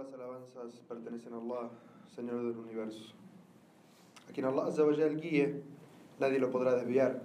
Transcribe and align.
las 0.00 0.14
alabanzas 0.14 0.80
pertenecen 0.88 1.34
a 1.34 1.36
Allah, 1.36 1.68
Señor 2.14 2.36
del 2.42 2.56
universo. 2.56 3.12
A 4.28 4.32
quien 4.32 4.46
Allah 4.46 4.66
Azzawajal 4.66 5.20
guíe, 5.20 5.62
nadie 6.18 6.38
lo 6.38 6.50
podrá 6.50 6.74
desviar. 6.74 7.20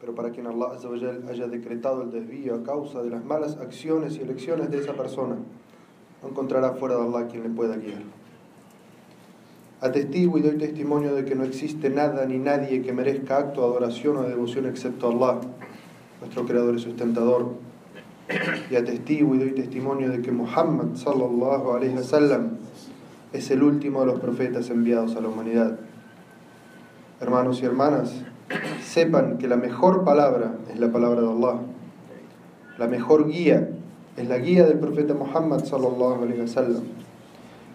Pero 0.00 0.12
para 0.14 0.30
quien 0.30 0.48
Allah 0.48 0.72
Azzawajal 0.72 1.28
haya 1.28 1.46
decretado 1.46 2.02
el 2.02 2.10
desvío 2.10 2.56
a 2.56 2.64
causa 2.64 3.02
de 3.02 3.10
las 3.10 3.24
malas 3.24 3.56
acciones 3.58 4.16
y 4.16 4.22
elecciones 4.22 4.68
de 4.70 4.78
esa 4.78 4.94
persona, 4.94 5.36
no 6.22 6.28
encontrará 6.28 6.72
fuera 6.72 6.96
de 6.96 7.02
Allah 7.02 7.28
quien 7.28 7.44
le 7.44 7.50
pueda 7.50 7.76
guiar. 7.76 8.02
Atestigo 9.80 10.38
y 10.38 10.42
doy 10.42 10.58
testimonio 10.58 11.14
de 11.14 11.24
que 11.24 11.36
no 11.36 11.44
existe 11.44 11.88
nada 11.88 12.26
ni 12.26 12.38
nadie 12.38 12.82
que 12.82 12.92
merezca 12.92 13.38
acto 13.38 13.64
adoración 13.64 14.16
o 14.16 14.22
de 14.22 14.30
devoción 14.30 14.66
excepto 14.66 15.08
Allah, 15.08 15.40
nuestro 16.20 16.46
creador 16.46 16.74
y 16.74 16.80
sustentador 16.80 17.65
y 18.70 18.76
atestigo 18.76 19.34
y 19.34 19.38
doy 19.38 19.52
testimonio 19.52 20.10
de 20.10 20.20
que 20.20 20.32
Muhammad 20.32 20.94
sallallahu 20.94 21.72
alaihi 21.72 21.94
wasallam 21.94 22.58
es 23.32 23.50
el 23.50 23.62
último 23.62 24.00
de 24.00 24.06
los 24.06 24.20
profetas 24.20 24.70
enviados 24.70 25.16
a 25.16 25.20
la 25.20 25.28
humanidad. 25.28 25.78
Hermanos 27.20 27.62
y 27.62 27.66
hermanas, 27.66 28.12
sepan 28.82 29.38
que 29.38 29.48
la 29.48 29.56
mejor 29.56 30.04
palabra 30.04 30.54
es 30.72 30.78
la 30.78 30.90
palabra 30.90 31.20
de 31.22 31.28
Allah. 31.28 31.60
La 32.78 32.88
mejor 32.88 33.28
guía 33.28 33.68
es 34.16 34.28
la 34.28 34.38
guía 34.38 34.64
del 34.66 34.78
profeta 34.78 35.14
Muhammad 35.14 35.64
sallallahu 35.64 36.22
alaihi 36.22 36.40
wasallam. 36.40 36.82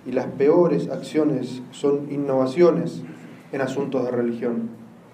Y 0.05 0.11
las 0.11 0.27
peores 0.27 0.89
acciones 0.89 1.61
son 1.71 2.11
innovaciones 2.11 3.03
en 3.51 3.61
asuntos 3.61 4.03
de 4.03 4.11
religión, 4.11 4.69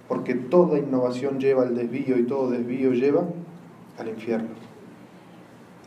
porque 0.08 0.36
toda 0.36 0.80
innovación 0.80 1.40
lleva 1.40 1.64
al 1.64 1.76
desvío 1.76 2.18
y 2.18 2.24
todo 2.24 2.50
desvío 2.50 2.94
lleva 2.94 3.26
al 3.98 4.08
infierno. 4.08 4.67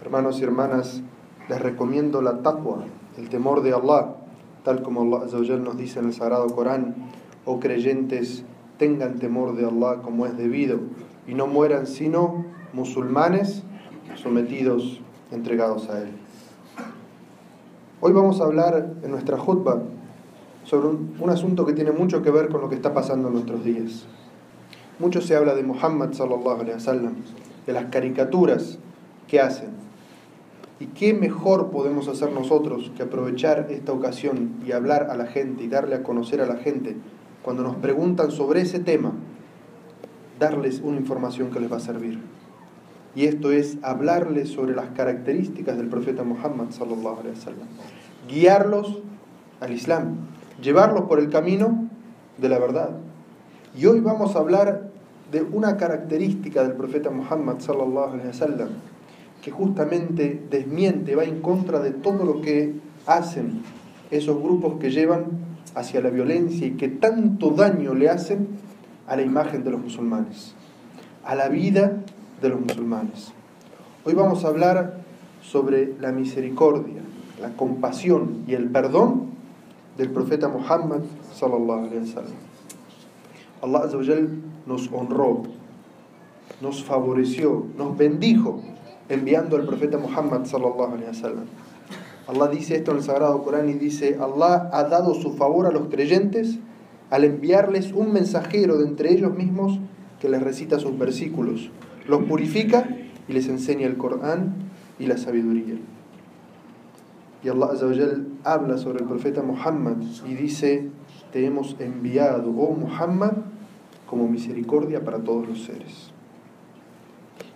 Hermanos 0.03 0.41
y 0.41 0.45
hermanas, 0.45 1.03
les 1.51 1.61
recomiendo 1.61 2.23
la 2.23 2.39
taqwa, 2.39 2.85
el 3.19 3.29
temor 3.29 3.63
de 3.63 3.75
Allah, 3.75 4.17
tal 4.65 4.83
como 4.83 5.03
Allah 5.03 5.27
nos 5.59 5.77
dice 5.77 5.99
en 5.99 6.07
el 6.07 6.15
Sagrado 6.15 6.47
Corán, 6.47 6.95
oh 7.45 7.61
creyentes, 7.61 8.45
tengan 8.79 9.19
temor 9.19 9.57
de 9.57 9.67
Allah 9.67 10.01
como 10.03 10.25
es 10.25 10.39
debido 10.39 10.81
y 11.27 11.35
no 11.35 11.47
mueran 11.47 11.87
sino 11.87 12.47
musulmanes 12.73 13.63
sometidos, 14.17 15.03
entregados 15.33 15.91
a 15.91 16.01
Él. 16.01 16.13
Hoy 18.01 18.13
vamos 18.13 18.41
a 18.41 18.45
hablar 18.45 18.95
en 19.03 19.11
nuestra 19.11 19.37
jutba 19.37 19.83
sobre 20.65 20.89
un, 20.89 21.15
un, 21.21 21.29
asunto 21.29 21.67
que 21.67 21.75
tiene 21.75 21.93
mucho 21.93 22.23
que 22.23 22.31
ver 22.31 22.49
con 22.49 22.63
lo 22.63 22.71
que 22.71 22.75
está 22.75 22.95
pasando 22.95 23.29
en 23.29 23.35
nuestros 23.35 23.63
días. 23.65 24.07
Mucho 24.99 25.21
se 25.21 25.37
habla 25.37 25.55
de 25.55 25.63
Muhammad 25.63 26.13
sallallahu 26.13 26.61
alaihi 26.61 26.75
wasallam, 26.75 27.17
de 27.67 27.73
las 27.75 27.85
caricaturas 27.87 28.79
que 29.29 29.41
hacen. 29.41 29.90
¿Y 30.81 30.87
qué 30.87 31.13
mejor 31.13 31.71
podemos 31.71 32.09
hacer 32.09 32.33
nosotros 32.33 32.91
que 32.97 33.03
aprovechar 33.03 33.67
esta 33.69 33.93
ocasión 33.93 34.55
y 34.67 34.73
hablar 34.73 35.09
a 35.11 35.17
la 35.19 35.27
gente 35.27 35.63
y 35.63 35.69
darle 35.69 35.95
a 35.95 36.03
conocer 36.03 36.41
a 36.41 36.47
la 36.47 36.57
gente 36.57 36.97
cuando 37.43 37.63
nos 37.63 37.77
preguntan 37.77 38.31
sobre 38.31 38.63
ese 38.63 38.81
tema? 38.81 39.13
Darles 40.39 40.81
una 40.81 40.97
información 40.97 41.51
que 41.51 41.61
les 41.61 41.71
va 41.71 41.77
a 41.77 41.81
servir. 41.81 42.19
Y 43.15 43.27
esto 43.27 43.53
es 43.53 43.77
hablarles 43.83 44.49
sobre 44.49 44.75
las 44.75 44.89
características 44.93 45.77
del 45.77 45.89
profeta 45.89 46.23
Muhammad 46.23 46.71
sallallahu 46.71 47.21
alaihi 47.21 47.37
wasallam. 47.37 47.69
Guiarlos 48.27 49.03
al 49.61 49.75
Islam, 49.75 50.17
llevarlos 50.63 51.03
por 51.03 51.21
el 51.21 51.29
camino 51.29 51.91
de 52.39 52.49
la 52.49 52.59
verdad. 52.59 52.97
Y 53.77 53.85
hoy 53.85 54.01
vamos 54.01 54.35
a 54.35 54.39
hablar 54.39 54.89
de 55.31 55.43
una 55.43 55.77
característica 55.77 56.63
del 56.63 56.73
profeta 56.73 57.11
Muhammad 57.11 57.59
sallallahu 57.59 58.15
alaihi 58.15 58.29
wasallam 58.29 58.69
que 59.43 59.51
justamente 59.51 60.43
desmiente, 60.51 61.17
va 61.17 61.25
en 61.25 61.41
contra 61.41 61.81
de 61.81 61.91
todo 61.91 62.25
lo 62.25 62.41
que 62.41 62.75
hacen 63.07 63.63
esos 64.11 64.41
grupos 64.43 64.75
que 64.79 64.91
llevan 64.91 65.27
hacia 65.75 66.01
la 66.01 66.11
violencia 66.11 66.67
y 66.67 66.73
que 66.73 66.89
tanto 66.89 67.51
daño 67.51 67.95
le 67.95 68.09
hacen 68.09 68.49
a 69.07 69.17
la 69.17 69.23
imagen 69.23 69.65
de 69.65 69.71
los 69.71 69.81
musulmanes, 69.81 70.55
a 71.25 71.35
la 71.35 71.49
vida 71.49 72.03
de 72.41 72.49
los 72.49 72.61
musulmanes. 72.61 73.33
Hoy 74.05 74.15
vamos 74.15 74.45
a 74.45 74.49
hablar 74.49 75.01
sobre 75.43 75.95
la 76.01 76.13
misericordia, 76.13 77.03
la 77.41 77.51
compasión 77.51 78.45
y 78.47 78.55
el 78.55 78.69
perdón 78.69 79.31
del 79.97 80.11
profeta 80.11 80.49
Muhammad 80.49 81.01
sallallahu 81.35 81.87
alaihi 81.87 82.01
wasallam. 82.01 82.51
Allah 83.63 83.79
azza 83.85 83.99
nos 84.67 84.91
honró, 84.93 85.43
nos 86.61 86.83
favoreció, 86.85 87.67
nos 87.77 87.97
bendijo 87.97 88.63
enviando 89.11 89.57
al 89.57 89.67
profeta 89.67 89.99
Muhammad. 89.99 90.47
Allah 92.29 92.49
dice 92.49 92.77
esto 92.77 92.93
en 92.93 92.99
el 92.99 93.03
Sagrado 93.03 93.43
Corán 93.43 93.69
y 93.69 93.75
dice, 93.75 94.17
Allah 94.21 94.71
ha 94.73 94.85
dado 94.85 95.15
su 95.15 95.33
favor 95.33 95.67
a 95.67 95.73
los 95.73 95.89
creyentes 95.89 96.59
al 97.11 97.25
enviarles 97.25 97.93
un 97.93 98.13
mensajero 98.13 98.79
de 98.79 98.87
entre 98.87 99.13
ellos 99.13 99.37
mismos 99.37 99.81
que 100.21 100.29
les 100.29 100.41
recita 100.41 100.79
sus 100.79 100.97
versículos, 100.97 101.71
los 102.07 102.23
purifica 102.23 102.89
y 103.27 103.33
les 103.33 103.49
enseña 103.49 103.87
el 103.87 103.97
Corán 103.97 104.55
y 105.01 105.07
la 105.07 105.17
sabiduría. 105.17 105.75
Y 107.43 107.49
Allah 107.49 107.71
Azzawajal 107.73 108.29
habla 108.45 108.79
sobre 108.79 109.01
el 109.01 109.07
profeta 109.07 109.43
Muhammad 109.43 109.97
y 110.29 110.35
dice, 110.35 110.89
te 111.33 111.45
hemos 111.45 111.75
enviado, 111.81 112.51
oh 112.51 112.75
Muhammad, 112.75 113.33
como 114.07 114.29
misericordia 114.29 115.05
para 115.05 115.19
todos 115.19 115.49
los 115.49 115.63
seres 115.65 116.10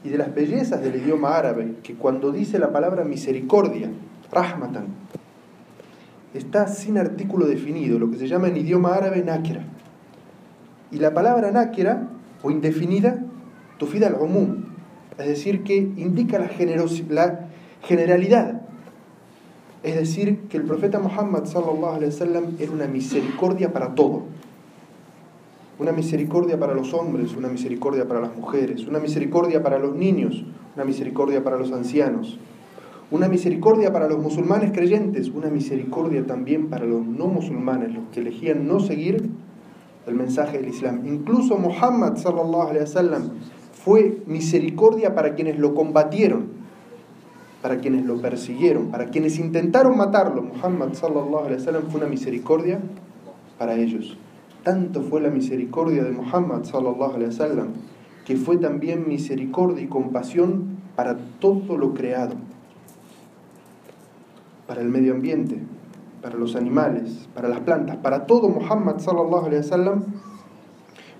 y 0.04 0.10
de 0.10 0.18
las 0.18 0.34
bellezas 0.34 0.82
del 0.82 0.96
idioma 0.96 1.34
árabe, 1.36 1.76
que 1.82 1.94
cuando 1.94 2.30
dice 2.30 2.58
la 2.58 2.70
palabra 2.70 3.04
misericordia, 3.04 3.90
rahmatan, 4.30 4.84
está 6.34 6.68
sin 6.68 6.98
artículo 6.98 7.46
definido, 7.46 7.98
lo 7.98 8.10
que 8.10 8.18
se 8.18 8.28
llama 8.28 8.48
en 8.48 8.58
idioma 8.58 8.94
árabe 8.94 9.22
náquera. 9.24 9.64
Y 10.90 10.98
la 10.98 11.14
palabra 11.14 11.50
náquera, 11.50 12.08
o 12.42 12.50
indefinida, 12.50 13.24
tufida 13.78 14.08
al 14.08 14.16
umum, 14.20 14.64
es 15.18 15.26
decir, 15.26 15.64
que 15.64 15.76
indica 15.76 16.38
la, 16.38 16.50
la 17.08 17.48
generalidad. 17.82 18.60
Es 19.82 19.94
decir, 19.96 20.40
que 20.48 20.58
el 20.58 20.64
profeta 20.64 20.98
Muhammad 20.98 21.46
sallallahu 21.46 21.94
alaihi 21.94 22.12
wasallam 22.12 22.44
era 22.58 22.72
una 22.72 22.86
misericordia 22.86 23.72
para 23.72 23.94
todo 23.94 24.24
una 25.78 25.92
misericordia 25.92 26.58
para 26.58 26.74
los 26.74 26.94
hombres, 26.94 27.34
una 27.36 27.48
misericordia 27.48 28.06
para 28.06 28.20
las 28.20 28.36
mujeres, 28.36 28.86
una 28.86 29.00
misericordia 29.00 29.62
para 29.62 29.78
los 29.78 29.94
niños, 29.94 30.44
una 30.76 30.84
misericordia 30.84 31.42
para 31.42 31.56
los 31.56 31.72
ancianos, 31.72 32.38
una 33.10 33.28
misericordia 33.28 33.92
para 33.92 34.08
los 34.08 34.18
musulmanes 34.18 34.72
creyentes, 34.72 35.28
una 35.28 35.48
misericordia 35.48 36.26
también 36.26 36.68
para 36.68 36.84
los 36.84 37.04
no 37.04 37.26
musulmanes, 37.26 37.94
los 37.94 38.04
que 38.12 38.20
elegían 38.20 38.66
no 38.66 38.80
seguir 38.80 39.28
el 40.06 40.14
mensaje 40.14 40.58
del 40.58 40.68
Islam. 40.68 41.06
Incluso 41.06 41.56
Muhammad 41.56 42.16
sallallahu 42.16 43.32
fue 43.84 44.22
misericordia 44.26 45.14
para 45.14 45.34
quienes 45.34 45.58
lo 45.58 45.74
combatieron, 45.74 46.46
para 47.62 47.78
quienes 47.78 48.04
lo 48.04 48.20
persiguieron, 48.20 48.88
para 48.90 49.06
quienes 49.06 49.38
intentaron 49.38 49.96
matarlo. 49.96 50.42
Muhammad 50.42 50.92
sallallahu 50.94 51.90
fue 51.90 52.00
una 52.00 52.08
misericordia 52.08 52.80
para 53.58 53.74
ellos. 53.74 54.16
Tanto 54.64 55.02
fue 55.02 55.20
la 55.20 55.28
misericordia 55.28 56.02
de 56.02 56.10
Muhammad 56.10 56.64
sallallahu 56.64 57.14
alaihi 57.14 57.26
wasallam 57.26 57.68
que 58.24 58.36
fue 58.36 58.56
también 58.56 59.06
misericordia 59.06 59.84
y 59.84 59.86
compasión 59.86 60.78
para 60.96 61.18
todo 61.38 61.76
lo 61.76 61.92
creado, 61.92 62.36
para 64.66 64.80
el 64.80 64.88
medio 64.88 65.12
ambiente, 65.12 65.58
para 66.22 66.36
los 66.36 66.56
animales, 66.56 67.28
para 67.34 67.48
las 67.48 67.60
plantas, 67.60 67.98
para 67.98 68.24
todo 68.24 68.48
Muhammad 68.48 69.00
sallallahu 69.00 69.44
alaihi 69.44 69.62
wasallam 69.62 70.04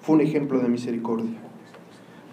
fue 0.01 0.17
un 0.17 0.23
ejemplo 0.23 0.61
de 0.61 0.69
misericordia. 0.69 1.39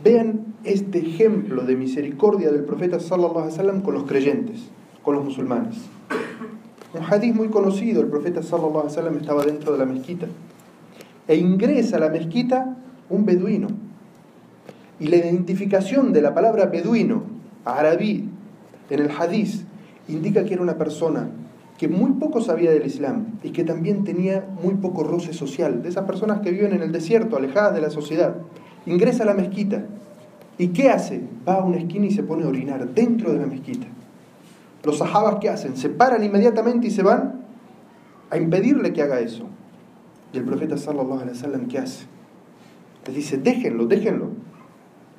Vean 0.02 0.56
este 0.64 1.00
ejemplo 1.00 1.64
de 1.64 1.76
misericordia 1.76 2.52
del 2.52 2.64
profeta 2.64 3.02
sallallahu 3.02 3.40
alaihi 3.40 3.52
wasallam 3.52 3.82
con 3.82 3.96
los 3.96 4.06
creyentes, 4.06 4.70
con 5.04 5.16
los 5.16 5.26
musulmanes. 5.26 5.76
Un 6.94 7.04
hadith 7.04 7.36
muy 7.36 7.50
conocido, 7.50 8.02
el 8.02 8.08
profeta 8.08 8.42
sallallahu 8.42 8.80
alaihi 8.80 8.96
wasallam 8.96 9.18
estaba 9.18 9.44
dentro 9.44 9.74
de 9.74 9.80
la 9.80 9.86
mezquita 9.86 10.28
e 11.32 11.38
ingresa 11.38 11.96
a 11.96 12.00
la 12.02 12.10
mezquita 12.10 12.76
un 13.10 13.26
beduino. 13.26 13.70
Y 15.00 15.08
la 15.08 15.16
identificación 15.16 16.12
de 16.12 16.22
la 16.22 16.34
palabra 16.34 16.66
beduino, 16.66 17.24
arabí, 17.64 18.28
en 18.90 19.00
el 19.00 19.10
hadiz, 19.10 19.64
indica 20.10 20.44
que 20.44 20.56
era 20.56 20.62
una 20.62 20.78
persona 20.78 21.30
que 21.78 21.88
muy 21.88 22.12
poco 22.20 22.42
sabía 22.42 22.72
del 22.72 22.86
Islam 22.86 23.40
y 23.44 23.52
que 23.52 23.64
también 23.64 24.04
tenía 24.04 24.46
muy 24.62 24.74
poco 24.74 25.06
roce 25.06 25.32
social, 25.32 25.82
de 25.82 25.88
esas 25.88 26.04
personas 26.04 26.42
que 26.42 26.52
viven 26.52 26.74
en 26.74 26.82
el 26.82 26.92
desierto, 26.92 27.38
alejadas 27.38 27.76
de 27.76 27.82
la 27.82 27.92
sociedad. 27.92 28.36
Ingresa 28.86 29.24
a 29.24 29.28
la 29.28 29.34
mezquita. 29.34 29.86
¿Y 30.58 30.68
qué 30.68 30.90
hace? 30.90 31.22
Va 31.48 31.56
a 31.56 31.64
una 31.64 31.78
esquina 31.78 32.08
y 32.08 32.12
se 32.12 32.24
pone 32.24 32.44
a 32.44 32.50
orinar 32.50 32.90
dentro 32.90 33.32
de 33.32 33.40
la 33.40 33.46
mezquita. 33.46 33.88
Los 34.84 34.98
sahabas, 34.98 35.38
¿qué 35.40 35.48
hacen? 35.48 35.78
Se 35.78 35.88
paran 35.88 36.26
inmediatamente 36.26 36.88
y 36.88 36.92
se 36.92 37.04
van 37.04 37.42
a 38.30 38.38
impedirle 38.38 38.92
que 38.92 39.02
haga 39.02 39.22
eso. 39.22 39.48
Y 40.34 40.38
el 40.38 40.46
profeta 40.46 40.78
sallallahu 40.78 41.20
alaihi 41.20 41.32
wasallam, 41.32 41.68
¿qué 41.68 41.80
hace? 41.80 42.06
Les 43.06 43.16
dice, 43.16 43.38
déjenlo, 43.38 43.86
déjenlo. 43.88 44.30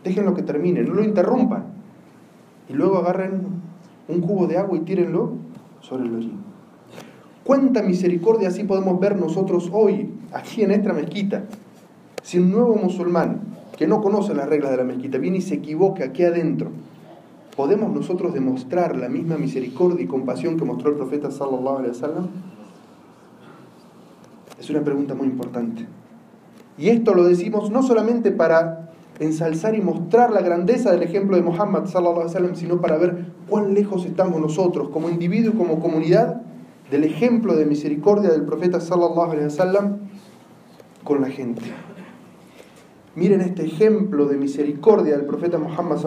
Déjenlo 0.04 0.34
que 0.34 0.42
termine, 0.42 0.82
no 0.82 0.94
lo 0.94 1.04
interrumpan. 1.04 1.64
Y 2.68 2.72
luego 2.72 2.98
agarren 2.98 3.42
un 4.08 4.20
cubo 4.20 4.46
de 4.46 4.58
agua 4.58 4.76
y 4.76 4.80
tírenlo 4.80 5.34
sobre 5.80 6.04
el 6.04 6.14
hollín. 6.14 6.52
¿Cuánta 7.44 7.82
misericordia 7.82 8.48
así 8.48 8.64
podemos 8.64 9.00
ver 9.00 9.18
nosotros 9.18 9.68
hoy, 9.72 10.10
aquí 10.32 10.62
en 10.62 10.70
esta 10.70 10.92
mezquita? 10.92 11.44
Si 12.22 12.38
un 12.38 12.52
nuevo 12.52 12.76
musulmán 12.76 13.40
que 13.76 13.86
no 13.86 14.00
conoce 14.00 14.32
las 14.32 14.48
reglas 14.48 14.70
de 14.70 14.76
la 14.76 14.84
mezquita 14.84 15.18
viene 15.18 15.38
y 15.38 15.42
se 15.42 15.54
equivoca 15.54 16.04
aquí 16.04 16.22
adentro, 16.22 16.70
¿podemos 17.56 17.92
nosotros 17.92 18.32
demostrar 18.32 18.96
la 18.96 19.08
misma 19.08 19.36
misericordia 19.36 20.04
y 20.04 20.06
compasión 20.06 20.56
que 20.56 20.64
mostró 20.64 20.90
el 20.90 20.96
profeta 20.96 21.30
sallallahu 21.30 21.78
alaihi 21.78 21.90
wasallam? 21.90 22.28
Es 24.62 24.70
una 24.70 24.82
pregunta 24.82 25.16
muy 25.16 25.26
importante. 25.26 25.84
Y 26.78 26.90
esto 26.90 27.14
lo 27.14 27.24
decimos 27.24 27.72
no 27.72 27.82
solamente 27.82 28.30
para 28.30 28.92
ensalzar 29.18 29.74
y 29.74 29.80
mostrar 29.80 30.30
la 30.30 30.40
grandeza 30.40 30.92
del 30.92 31.02
ejemplo 31.02 31.36
de 31.36 31.42
Muhammad 31.42 31.86
sino 32.54 32.80
para 32.80 32.96
ver 32.96 33.26
cuán 33.48 33.74
lejos 33.74 34.06
estamos 34.06 34.40
nosotros 34.40 34.90
como 34.90 35.10
individuo 35.10 35.52
y 35.52 35.56
como 35.56 35.80
comunidad 35.80 36.42
del 36.92 37.02
ejemplo 37.02 37.56
de 37.56 37.66
misericordia 37.66 38.30
del 38.30 38.44
profeta 38.44 38.78
con 41.02 41.20
la 41.20 41.28
gente. 41.28 41.62
Miren 43.16 43.40
este 43.40 43.64
ejemplo 43.64 44.26
de 44.26 44.36
misericordia 44.36 45.16
del 45.16 45.26
profeta 45.26 45.58
Muhammad 45.58 45.98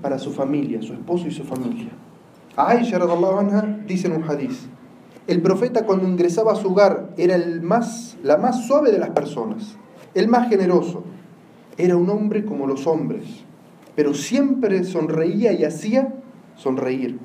para 0.00 0.18
su 0.18 0.30
familia, 0.30 0.80
su 0.80 0.94
esposo 0.94 1.28
y 1.28 1.30
su 1.30 1.44
familia. 1.44 1.90
Aisha 2.56 2.96
anha 2.96 3.84
dice 3.86 4.08
un 4.08 4.24
hadiz, 4.24 4.66
el 5.26 5.40
profeta 5.40 5.86
cuando 5.86 6.08
ingresaba 6.08 6.52
a 6.52 6.56
su 6.56 6.72
hogar 6.72 7.10
era 7.16 7.36
el 7.36 7.62
más, 7.62 8.16
la 8.22 8.38
más 8.38 8.66
suave 8.66 8.90
de 8.90 8.98
las 8.98 9.10
personas, 9.10 9.76
el 10.14 10.28
más 10.28 10.48
generoso, 10.48 11.04
era 11.78 11.96
un 11.96 12.10
hombre 12.10 12.44
como 12.44 12.66
los 12.66 12.86
hombres, 12.86 13.24
pero 13.94 14.14
siempre 14.14 14.84
sonreía 14.84 15.52
y 15.52 15.64
hacía 15.64 16.14
sonreír. 16.56 17.18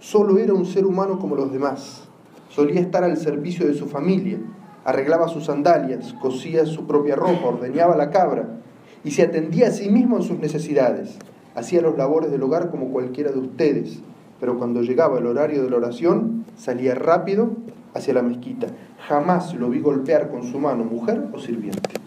Solo 0.00 0.38
era 0.38 0.54
un 0.54 0.66
ser 0.66 0.86
humano 0.86 1.18
como 1.18 1.36
los 1.36 1.52
demás. 1.52 2.08
Solía 2.48 2.80
estar 2.80 3.04
al 3.04 3.16
servicio 3.16 3.66
de 3.66 3.74
su 3.74 3.86
familia, 3.86 4.38
arreglaba 4.84 5.28
sus 5.28 5.44
sandalias, 5.44 6.14
cosía 6.14 6.66
su 6.66 6.86
propia 6.86 7.16
ropa, 7.16 7.48
ordeñaba 7.48 7.96
la 7.96 8.10
cabra 8.10 8.60
y 9.04 9.12
se 9.12 9.22
atendía 9.22 9.68
a 9.68 9.72
sí 9.72 9.88
mismo 9.88 10.16
en 10.16 10.22
sus 10.22 10.38
necesidades. 10.38 11.16
Hacía 11.54 11.80
los 11.80 11.96
labores 11.96 12.30
del 12.30 12.42
hogar 12.42 12.70
como 12.70 12.90
cualquiera 12.90 13.30
de 13.30 13.38
ustedes, 13.38 14.00
pero 14.40 14.58
cuando 14.58 14.82
llegaba 14.82 15.18
el 15.18 15.26
horario 15.26 15.62
de 15.62 15.70
la 15.70 15.76
oración 15.76 16.44
salía 16.56 16.94
rápido 16.94 17.50
hacia 17.94 18.14
la 18.14 18.22
mezquita. 18.22 18.66
Jamás 19.06 19.54
lo 19.54 19.68
vi 19.68 19.80
golpear 19.80 20.30
con 20.30 20.42
su 20.44 20.58
mano 20.58 20.84
mujer 20.84 21.28
o 21.32 21.38
sirviente 21.38 22.00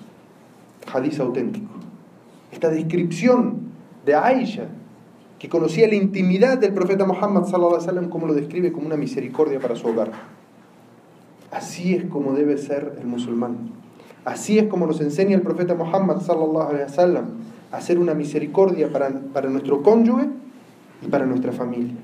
hadiz 0.94 1.20
auténtico. 1.20 1.72
Esta 2.52 2.70
descripción 2.70 3.72
de 4.06 4.16
Aisha, 4.16 4.68
que 5.40 5.50
conocía 5.50 5.88
la 5.88 5.96
intimidad 5.96 6.58
del 6.58 6.74
profeta 6.74 7.06
Muhammad 7.06 7.46
sallallahu 7.46 8.10
como 8.10 8.28
lo 8.28 8.34
describe 8.34 8.72
como 8.72 8.86
una 8.88 8.96
misericordia 8.96 9.60
para 9.60 9.76
su 9.76 9.88
hogar. 9.88 10.12
Así 11.52 11.96
es 11.96 12.06
como 12.06 12.34
debe 12.34 12.58
ser 12.58 12.98
el 13.00 13.08
musulmán. 13.08 13.72
Así 14.26 14.58
es 14.58 14.68
como 14.68 14.88
nos 14.88 15.02
enseña 15.02 15.36
el 15.36 15.42
profeta 15.42 15.76
Muhammad 15.76 16.22
a 17.72 17.78
hacer 17.78 18.00
una 18.00 18.14
misericordia 18.14 18.90
para 18.92 19.50
nuestro 19.50 19.84
cónyuge 19.84 20.30
y 21.02 21.08
para 21.08 21.26
nuestra 21.26 21.52
familia. 21.52 21.96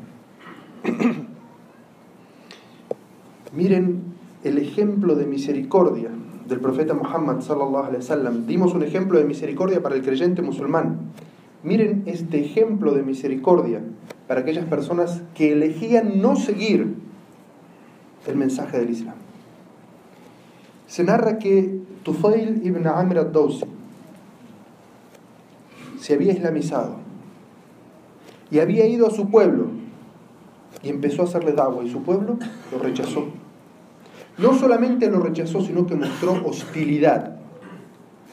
Miren 3.53 4.03
el 4.43 4.57
ejemplo 4.57 5.15
de 5.15 5.25
misericordia 5.25 6.09
del 6.47 6.59
profeta 6.59 6.93
Muhammad 6.93 7.41
sallallahu 7.41 7.85
alaihi 7.85 7.97
wasallam. 7.97 8.45
Dimos 8.45 8.73
un 8.73 8.83
ejemplo 8.83 9.19
de 9.19 9.25
misericordia 9.25 9.81
para 9.81 9.95
el 9.95 10.01
creyente 10.01 10.41
musulmán. 10.41 11.11
Miren 11.63 12.03
este 12.05 12.43
ejemplo 12.43 12.93
de 12.93 13.03
misericordia 13.03 13.81
para 14.27 14.41
aquellas 14.41 14.65
personas 14.65 15.21
que 15.35 15.53
elegían 15.53 16.21
no 16.21 16.35
seguir 16.35 16.95
el 18.27 18.35
mensaje 18.35 18.79
del 18.79 18.89
Islam. 18.91 19.15
Se 20.87 21.03
narra 21.03 21.37
que 21.39 21.81
Tufail 22.03 22.65
ibn 22.65 22.87
Amr 22.87 23.19
ad-Dawsi 23.19 23.65
se 25.99 26.13
había 26.13 26.33
islamizado 26.33 26.95
y 28.49 28.59
había 28.59 28.87
ido 28.87 29.07
a 29.07 29.11
su 29.11 29.29
pueblo 29.29 29.78
y 30.81 30.89
empezó 30.89 31.23
a 31.23 31.25
hacerle 31.25 31.53
dawa 31.53 31.83
y 31.83 31.89
su 31.89 32.01
pueblo 32.03 32.37
lo 32.71 32.79
rechazó. 32.79 33.25
No 34.37 34.57
solamente 34.57 35.09
lo 35.09 35.19
rechazó, 35.19 35.61
sino 35.61 35.85
que 35.85 35.95
mostró 35.95 36.41
hostilidad 36.45 37.37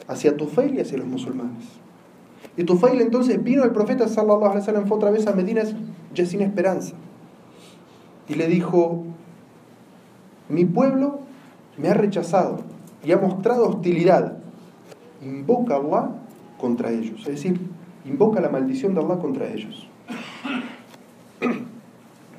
hacia 0.07 0.37
Tufail 0.37 0.75
y 0.75 0.79
hacia 0.79 0.97
los 0.97 1.07
musulmanes. 1.07 1.65
Y 2.55 2.63
Tufail 2.63 3.01
entonces 3.01 3.43
vino 3.43 3.63
al 3.63 3.73
profeta 3.73 4.07
sallallahu 4.07 4.45
alaihi 4.45 4.59
wasallam 4.59 4.87
fue 4.87 4.97
otra 4.97 5.11
vez 5.11 5.27
a 5.27 5.33
Medina 5.33 5.63
ya 6.13 6.25
sin 6.25 6.41
esperanza. 6.41 6.95
Y 8.29 8.35
le 8.35 8.47
dijo, 8.47 9.03
mi 10.49 10.65
pueblo 10.65 11.19
me 11.77 11.89
ha 11.89 11.93
rechazado 11.93 12.59
y 13.03 13.11
ha 13.11 13.17
mostrado 13.17 13.69
hostilidad. 13.69 14.37
Invoca 15.21 15.75
a 15.75 15.77
Allah 15.77 16.09
contra 16.57 16.91
ellos. 16.91 17.19
Es 17.21 17.35
decir, 17.35 17.59
invoca 18.05 18.39
la 18.39 18.49
maldición 18.49 18.93
de 18.93 19.01
Allah 19.01 19.17
contra 19.17 19.47
ellos. 19.47 19.86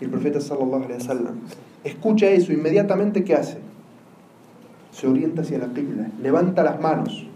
Y 0.00 0.04
el 0.04 0.10
profeta 0.10 0.40
sallallahu 0.40 0.84
alaihi 0.84 1.00
wasallam 1.00 1.36
escucha 1.84 2.28
eso, 2.28 2.52
inmediatamente 2.52 3.24
¿qué 3.24 3.34
hace? 3.34 3.58
Se 4.92 5.06
orienta 5.06 5.42
hacia 5.42 5.58
la 5.58 5.68
qibla, 5.68 6.08
levanta 6.22 6.62
las 6.62 6.80
manos. 6.80 7.26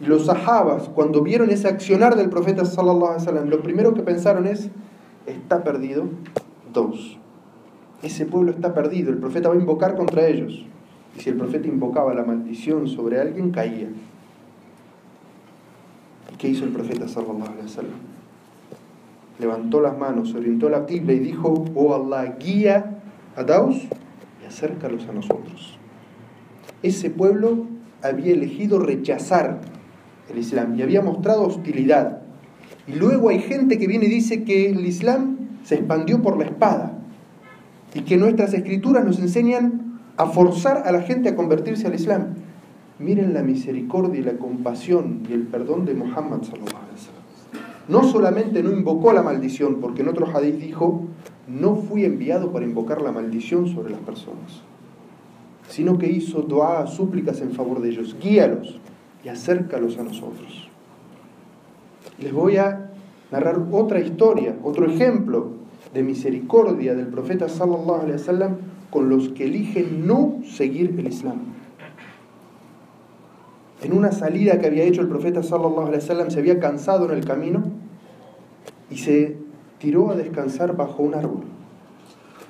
Los 0.00 0.26
sahabas, 0.26 0.88
cuando 0.90 1.22
vieron 1.22 1.50
ese 1.50 1.68
accionar 1.68 2.16
del 2.16 2.28
profeta 2.28 2.64
sallallahu 2.64 3.12
alaihi 3.12 3.20
wasallam, 3.20 3.48
lo 3.48 3.62
primero 3.62 3.94
que 3.94 4.02
pensaron 4.02 4.46
es, 4.46 4.68
está 5.26 5.64
perdido. 5.64 6.04
Dos, 6.72 7.18
ese 8.02 8.26
pueblo 8.26 8.50
está 8.50 8.74
perdido, 8.74 9.10
el 9.10 9.18
profeta 9.18 9.48
va 9.48 9.54
a 9.54 9.58
invocar 9.58 9.96
contra 9.96 10.26
ellos. 10.26 10.66
Y 11.16 11.20
si 11.20 11.30
el 11.30 11.36
profeta 11.36 11.66
invocaba 11.66 12.12
la 12.12 12.24
maldición 12.24 12.86
sobre 12.88 13.20
alguien, 13.20 13.50
caía. 13.50 13.88
¿Y 16.32 16.36
qué 16.36 16.48
hizo 16.48 16.64
el 16.64 16.72
profeta 16.72 17.08
sallallahu 17.08 17.52
alaihi 17.52 17.62
wasallam? 17.62 18.15
Levantó 19.38 19.80
las 19.80 19.96
manos, 19.98 20.34
orientó 20.34 20.68
la 20.68 20.86
qibla 20.86 21.12
y 21.12 21.18
dijo, 21.18 21.64
oh 21.74 21.94
Allah, 21.94 22.36
guía 22.38 23.00
a 23.36 23.42
Daus 23.42 23.76
y 24.42 24.46
acércalos 24.46 25.06
a 25.08 25.12
nosotros. 25.12 25.78
Ese 26.82 27.10
pueblo 27.10 27.66
había 28.02 28.32
elegido 28.32 28.78
rechazar 28.78 29.60
el 30.30 30.38
Islam 30.38 30.78
y 30.78 30.82
había 30.82 31.02
mostrado 31.02 31.46
hostilidad. 31.46 32.22
Y 32.86 32.92
luego 32.92 33.28
hay 33.28 33.40
gente 33.40 33.78
que 33.78 33.86
viene 33.86 34.06
y 34.06 34.10
dice 34.10 34.44
que 34.44 34.70
el 34.70 34.84
Islam 34.86 35.36
se 35.64 35.76
expandió 35.76 36.22
por 36.22 36.38
la 36.38 36.44
espada 36.44 36.98
y 37.94 38.02
que 38.02 38.16
nuestras 38.16 38.54
escrituras 38.54 39.04
nos 39.04 39.18
enseñan 39.18 40.00
a 40.16 40.26
forzar 40.26 40.82
a 40.86 40.92
la 40.92 41.02
gente 41.02 41.28
a 41.28 41.36
convertirse 41.36 41.86
al 41.86 41.94
Islam. 41.94 42.34
Miren 42.98 43.34
la 43.34 43.42
misericordia 43.42 44.20
y 44.20 44.24
la 44.24 44.38
compasión 44.38 45.22
y 45.28 45.34
el 45.34 45.42
perdón 45.42 45.84
de 45.84 45.94
Muhammad 45.94 46.42
No 47.88 48.02
solamente 48.02 48.62
no 48.62 48.72
invocó 48.72 49.12
la 49.12 49.22
maldición, 49.22 49.76
porque 49.80 50.02
en 50.02 50.08
otro 50.08 50.26
hadith 50.26 50.56
dijo, 50.56 51.02
no 51.46 51.76
fui 51.76 52.04
enviado 52.04 52.50
para 52.50 52.64
invocar 52.64 53.00
la 53.00 53.12
maldición 53.12 53.68
sobre 53.68 53.90
las 53.90 54.00
personas, 54.00 54.62
sino 55.68 55.96
que 55.96 56.10
hizo 56.10 56.42
dua, 56.42 56.86
súplicas 56.86 57.40
en 57.40 57.52
favor 57.52 57.80
de 57.80 57.90
ellos. 57.90 58.16
Guíalos 58.20 58.80
y 59.24 59.28
acércalos 59.28 59.98
a 59.98 60.02
nosotros. 60.02 60.68
Les 62.18 62.32
voy 62.32 62.56
a 62.56 62.90
narrar 63.30 63.64
otra 63.70 64.00
historia, 64.00 64.56
otro 64.62 64.86
ejemplo 64.86 65.50
de 65.92 66.02
misericordia 66.02 66.94
del 66.94 67.08
profeta 67.08 67.48
sallallahu 67.48 68.02
alaihi 68.02 68.12
wasallam 68.12 68.56
con 68.90 69.08
los 69.08 69.28
que 69.30 69.44
eligen 69.44 70.06
no 70.06 70.40
seguir 70.44 70.94
el 70.98 71.08
Islam. 71.08 71.40
En 73.82 73.92
una 73.92 74.12
salida 74.12 74.58
que 74.58 74.66
había 74.66 74.84
hecho 74.84 75.02
el 75.02 75.08
profeta 75.08 75.42
sallallahu 75.42 75.88
alaihi 75.88 76.00
wasallam 76.00 76.30
se 76.30 76.38
había 76.38 76.58
cansado 76.60 77.06
en 77.06 77.18
el 77.18 77.24
camino 77.24 77.64
y 78.90 78.98
se 78.98 79.36
tiró 79.78 80.10
a 80.10 80.16
descansar 80.16 80.76
bajo 80.76 81.02
un 81.02 81.14
árbol 81.14 81.44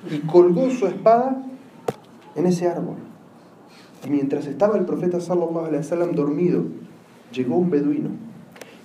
y 0.09 0.19
colgó 0.19 0.69
su 0.69 0.87
espada 0.87 1.43
en 2.35 2.45
ese 2.45 2.67
árbol. 2.67 2.95
Y 4.05 4.09
mientras 4.09 4.47
estaba 4.47 4.77
el 4.77 4.85
profeta 4.85 5.19
sallallahu 5.19 5.65
alaihi 5.65 5.77
wasallam 5.77 6.13
dormido, 6.13 6.63
llegó 7.33 7.57
un 7.57 7.69
beduino 7.69 8.09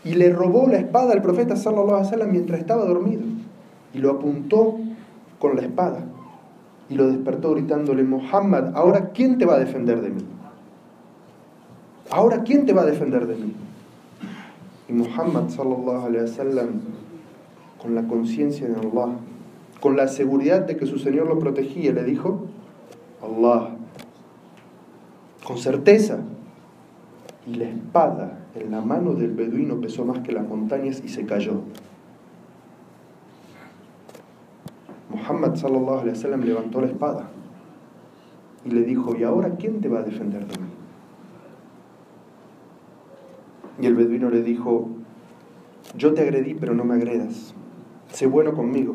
y 0.05 0.15
le 0.15 0.31
robó 0.31 0.67
la 0.67 0.79
espada 0.79 1.13
al 1.13 1.23
profeta 1.23 1.55
sallallahu 1.55 1.91
alaihi 1.91 2.07
wasallam 2.07 2.33
mientras 2.33 2.59
estaba 2.59 2.85
dormido 2.85 3.23
y 3.95 3.99
lo 3.99 4.11
apuntó 4.11 4.79
con 5.39 5.55
la 5.55 5.63
espada 5.63 6.05
y 6.89 6.95
lo 6.95 7.07
despertó 7.07 7.53
gritándole, 7.53 8.03
Muhammad, 8.03 8.73
ahora 8.75 9.11
¿quién 9.11 9.39
te 9.39 9.47
va 9.47 9.55
a 9.55 9.59
defender 9.59 10.01
de 10.01 10.11
mí? 10.11 10.23
Ahora 12.13 12.43
¿quién 12.43 12.67
te 12.67 12.75
va 12.75 12.83
a 12.83 12.85
defender 12.85 13.27
de 13.27 13.37
mí? 13.37 13.55
Y 14.87 14.93
Muhammad 14.93 15.49
sallallahu 15.49 16.07
alaihi 16.09 16.25
wasallam 16.25 16.69
con 17.81 17.95
la 17.95 18.03
conciencia 18.03 18.69
de 18.69 18.75
Allah, 18.75 19.15
con 19.81 19.97
la 19.97 20.07
seguridad 20.09 20.61
de 20.61 20.77
que 20.77 20.85
su 20.85 20.99
Señor 20.99 21.27
lo 21.27 21.39
protegía, 21.39 21.91
le 21.93 22.05
dijo, 22.05 22.45
Allah, 23.23 23.71
con 25.43 25.57
certeza. 25.57 26.19
Y 27.47 27.55
la 27.55 27.65
espada 27.65 28.41
en 28.57 28.71
la 28.71 28.83
mano 28.83 29.15
del 29.15 29.33
beduino 29.33 29.81
pesó 29.81 30.05
más 30.05 30.19
que 30.19 30.33
las 30.33 30.47
montañas 30.47 31.03
y 31.03 31.09
se 31.09 31.25
cayó. 31.25 31.63
Muhammad 35.09 35.55
sallallahu 35.57 36.01
alaihi 36.01 36.17
wasallam 36.17 36.43
levantó 36.43 36.83
la 36.83 36.89
espada 36.89 37.31
y 38.67 38.71
le 38.71 38.83
dijo, 38.83 39.17
¿y 39.17 39.25
ahora 39.25 39.57
quién 39.59 39.81
te 39.81 39.89
va 39.89 40.01
a 40.01 40.03
defender 40.03 40.47
de 40.47 40.59
mí? 40.59 40.72
Y 43.83 43.87
el 43.87 43.97
beduino 43.97 44.31
le 44.31 44.45
dijo, 44.45 44.91
yo 45.97 46.15
te 46.15 46.23
agredí, 46.23 46.55
pero 46.55 46.73
no 46.73 46.85
me 46.85 46.95
agredas. 46.95 47.53
Sé 48.13 48.27
bueno 48.27 48.55
conmigo. 48.55 48.95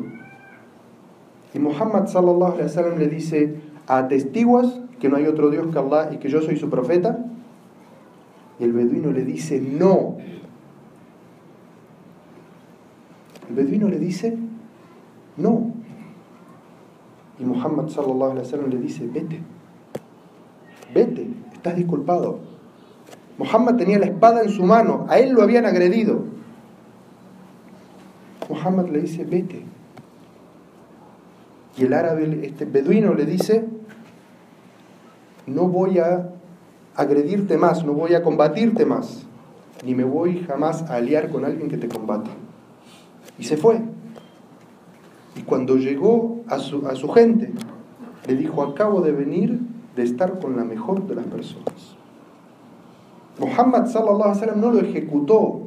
Y 1.52 1.58
Muhammad 1.58 2.06
sallallahu 2.06 2.54
alaihi 2.54 2.62
wasallam 2.62 2.98
le 2.98 3.08
dice, 3.08 3.60
¿atestiguas 3.86 4.80
que 4.98 5.10
no 5.10 5.16
hay 5.16 5.26
otro 5.26 5.50
Dios 5.50 5.66
que 5.70 5.78
Allah 5.78 6.08
y 6.14 6.16
que 6.16 6.30
yo 6.30 6.40
soy 6.40 6.56
su 6.56 6.70
profeta? 6.70 7.22
Y 8.58 8.64
el 8.64 8.72
beduino 8.72 9.12
le 9.12 9.26
dice, 9.26 9.60
no. 9.60 10.16
El 13.50 13.56
beduino 13.56 13.88
le 13.88 13.98
dice, 13.98 14.38
no. 15.36 15.74
Y 17.38 17.44
Muhammad 17.44 17.88
sallallahu 17.88 18.30
alaihi 18.30 18.46
wasallam 18.46 18.70
le 18.70 18.78
dice, 18.78 19.06
vete. 19.06 19.42
Vete, 20.94 21.28
estás 21.52 21.76
disculpado. 21.76 22.57
Muhammad 23.38 23.76
tenía 23.76 23.98
la 24.00 24.06
espada 24.06 24.42
en 24.42 24.50
su 24.50 24.64
mano, 24.64 25.06
a 25.08 25.18
él 25.18 25.30
lo 25.30 25.42
habían 25.42 25.64
agredido. 25.64 26.24
Muhammad 28.48 28.88
le 28.88 29.00
dice, 29.00 29.24
vete. 29.24 29.64
Y 31.76 31.84
el 31.84 31.92
árabe, 31.92 32.40
este 32.42 32.64
beduino 32.64 33.14
le 33.14 33.24
dice, 33.24 33.64
no 35.46 35.68
voy 35.68 36.00
a 36.00 36.30
agredirte 36.96 37.56
más, 37.56 37.84
no 37.84 37.92
voy 37.92 38.14
a 38.14 38.22
combatirte 38.22 38.84
más, 38.84 39.24
ni 39.84 39.94
me 39.94 40.02
voy 40.02 40.40
jamás 40.40 40.82
a 40.82 40.96
aliar 40.96 41.30
con 41.30 41.44
alguien 41.44 41.68
que 41.68 41.78
te 41.78 41.86
combata. 41.86 42.30
Y 43.38 43.44
se 43.44 43.56
fue. 43.56 43.80
Y 45.36 45.42
cuando 45.42 45.76
llegó 45.76 46.40
a 46.48 46.58
su, 46.58 46.88
a 46.88 46.96
su 46.96 47.08
gente, 47.10 47.52
le 48.26 48.34
dijo, 48.34 48.64
acabo 48.64 49.00
de 49.00 49.12
venir 49.12 49.60
de 49.94 50.02
estar 50.02 50.40
con 50.40 50.56
la 50.56 50.64
mejor 50.64 51.06
de 51.06 51.14
las 51.14 51.26
personas. 51.26 51.97
Muhammad 53.38 53.86
sallallahu 53.86 54.32
alaihi 54.32 54.60
no 54.60 54.70
lo 54.72 54.80
ejecutó. 54.80 55.60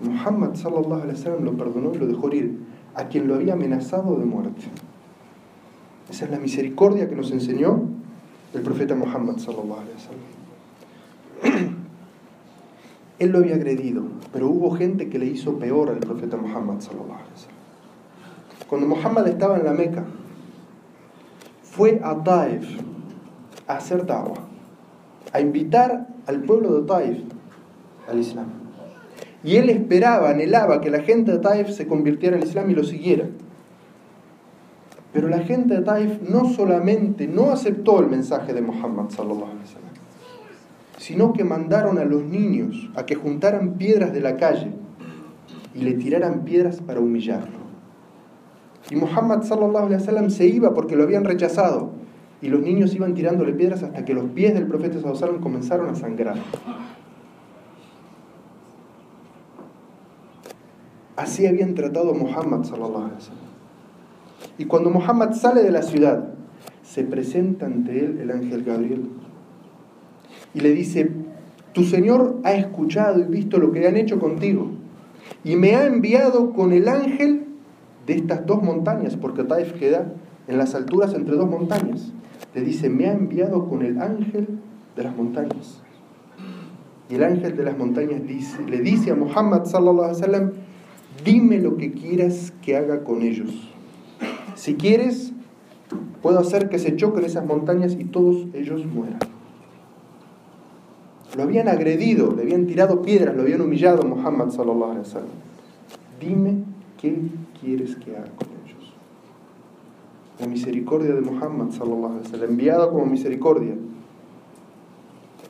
Muhammad 0.00 0.54
sallallahu 0.54 1.02
alaihi 1.02 1.42
lo 1.42 1.52
perdonó 1.52 1.94
y 1.94 1.98
lo 1.98 2.06
dejó 2.06 2.32
ir 2.32 2.58
a 2.94 3.08
quien 3.08 3.26
lo 3.28 3.34
había 3.34 3.54
amenazado 3.54 4.16
de 4.16 4.24
muerte. 4.24 4.62
Esa 6.10 6.24
es 6.24 6.30
la 6.30 6.38
misericordia 6.38 7.08
que 7.08 7.16
nos 7.16 7.30
enseñó 7.30 7.82
el 8.54 8.62
profeta 8.62 8.94
Muhammad 8.94 9.38
sallallahu 9.38 9.80
alaihi. 11.42 11.68
Él 13.18 13.30
lo 13.30 13.38
había 13.38 13.56
agredido, 13.56 14.04
pero 14.32 14.48
hubo 14.48 14.70
gente 14.76 15.08
que 15.08 15.18
le 15.18 15.26
hizo 15.26 15.58
peor 15.58 15.90
al 15.90 15.98
profeta 15.98 16.36
Muhammad 16.36 16.80
sallallahu. 16.80 17.18
Cuando 18.68 18.86
Muhammad 18.86 19.26
estaba 19.28 19.56
en 19.56 19.64
la 19.64 19.72
Meca, 19.72 20.04
fue 21.62 22.00
a 22.02 22.22
Taif 22.22 22.80
a 23.66 23.76
hacer 23.76 24.04
da'wah, 24.04 24.47
a 25.32 25.40
invitar 25.40 26.08
al 26.26 26.42
pueblo 26.42 26.80
de 26.80 26.86
Taif 26.86 27.18
al 28.08 28.18
Islam. 28.18 28.46
Y 29.44 29.56
él 29.56 29.70
esperaba, 29.70 30.30
anhelaba 30.30 30.80
que 30.80 30.90
la 30.90 31.00
gente 31.00 31.32
de 31.32 31.38
Taif 31.38 31.70
se 31.70 31.86
convirtiera 31.86 32.36
al 32.36 32.44
Islam 32.44 32.70
y 32.70 32.74
lo 32.74 32.84
siguiera. 32.84 33.26
Pero 35.12 35.28
la 35.28 35.40
gente 35.40 35.74
de 35.74 35.82
Taif 35.82 36.20
no 36.28 36.48
solamente 36.50 37.26
no 37.26 37.50
aceptó 37.50 38.00
el 38.00 38.08
mensaje 38.08 38.52
de 38.52 38.62
Muhammad 38.62 39.08
sino 40.98 41.32
que 41.32 41.44
mandaron 41.44 41.98
a 41.98 42.04
los 42.04 42.22
niños 42.24 42.90
a 42.94 43.06
que 43.06 43.14
juntaran 43.14 43.74
piedras 43.74 44.12
de 44.12 44.20
la 44.20 44.36
calle 44.36 44.72
y 45.74 45.80
le 45.80 45.94
tiraran 45.94 46.44
piedras 46.44 46.80
para 46.82 47.00
humillarlo. 47.00 47.58
Y 48.90 48.96
Muhammad 48.96 49.42
se 49.42 50.46
iba 50.46 50.74
porque 50.74 50.96
lo 50.96 51.04
habían 51.04 51.24
rechazado 51.24 51.92
y 52.40 52.48
los 52.48 52.60
niños 52.60 52.94
iban 52.94 53.14
tirándole 53.14 53.52
piedras 53.52 53.82
hasta 53.82 54.04
que 54.04 54.14
los 54.14 54.26
pies 54.30 54.54
del 54.54 54.66
profeta 54.66 54.98
wasallam 54.98 55.40
comenzaron 55.40 55.88
a 55.88 55.94
sangrar. 55.94 56.36
Así 61.16 61.46
habían 61.46 61.74
tratado 61.74 62.12
a 62.12 62.14
Muhammad. 62.14 62.64
Y 64.56 64.66
cuando 64.66 64.90
Muhammad 64.90 65.32
sale 65.32 65.62
de 65.62 65.72
la 65.72 65.82
ciudad, 65.82 66.28
se 66.82 67.02
presenta 67.02 67.66
ante 67.66 68.04
él 68.04 68.20
el 68.20 68.30
ángel 68.30 68.62
Gabriel 68.62 69.10
y 70.54 70.60
le 70.60 70.70
dice, 70.70 71.10
tu 71.72 71.84
Señor 71.84 72.40
ha 72.44 72.52
escuchado 72.52 73.20
y 73.20 73.24
visto 73.24 73.58
lo 73.58 73.72
que 73.72 73.86
han 73.86 73.96
hecho 73.96 74.18
contigo 74.18 74.70
y 75.44 75.56
me 75.56 75.74
ha 75.74 75.86
enviado 75.86 76.52
con 76.52 76.72
el 76.72 76.88
ángel 76.88 77.46
de 78.06 78.14
estas 78.14 78.46
dos 78.46 78.62
montañas, 78.62 79.16
porque 79.16 79.44
Taif 79.44 79.72
queda 79.72 80.12
en 80.46 80.56
las 80.56 80.74
alturas 80.74 81.14
entre 81.14 81.36
dos 81.36 81.48
montañas. 81.48 82.12
Le 82.58 82.64
dice, 82.64 82.90
me 82.90 83.06
ha 83.06 83.12
enviado 83.12 83.68
con 83.68 83.82
el 83.82 84.00
ángel 84.00 84.48
de 84.96 85.04
las 85.04 85.16
montañas. 85.16 85.80
Y 87.08 87.14
el 87.14 87.22
ángel 87.22 87.56
de 87.56 87.62
las 87.62 87.78
montañas 87.78 88.20
le 88.66 88.80
dice 88.80 89.12
a 89.12 89.14
Muhammad 89.14 89.64
sallallahu 89.64 90.50
dime 91.24 91.58
lo 91.58 91.76
que 91.76 91.92
quieras 91.92 92.52
que 92.60 92.76
haga 92.76 93.04
con 93.04 93.22
ellos. 93.22 93.70
Si 94.56 94.74
quieres, 94.74 95.32
puedo 96.20 96.40
hacer 96.40 96.68
que 96.68 96.80
se 96.80 96.96
choquen 96.96 97.24
esas 97.24 97.46
montañas 97.46 97.96
y 97.96 98.04
todos 98.04 98.48
ellos 98.52 98.84
mueran. 98.86 99.20
Lo 101.36 101.44
habían 101.44 101.68
agredido, 101.68 102.34
le 102.34 102.42
habían 102.42 102.66
tirado 102.66 103.02
piedras, 103.02 103.36
lo 103.36 103.42
habían 103.42 103.60
humillado 103.60 104.02
a 104.02 104.04
Muhammad 104.04 104.50
sallallahu 104.50 104.90
alaihi 104.90 105.06
wasallam. 105.06 105.28
Dime 106.20 106.64
qué 107.00 107.16
quieres 107.60 107.94
que 107.94 108.16
haga 108.16 108.26
con 108.34 108.48
ellos. 108.48 108.57
La 110.38 110.46
misericordia 110.46 111.14
de 111.14 111.20
Muhammad 111.20 111.70
sallallahu 111.70 112.20
alaihi 112.20 112.44
enviada 112.44 112.90
como 112.90 113.06
misericordia, 113.06 113.74